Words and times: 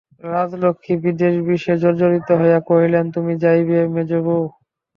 রাজলক্ষ্মী 0.25 0.93
বিদ্বেষবিষে 1.03 1.73
জর্জরিত 1.81 2.29
হইয়া 2.39 2.59
কহিলেন, 2.69 3.05
তুমি 3.15 3.33
যাইবে 3.43 3.77
মেজোবউ? 3.93 4.41